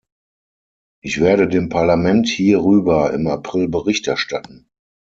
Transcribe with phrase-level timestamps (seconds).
[1.03, 4.67] Ich werde dem Parlament hierüber im April Bericht erstatten.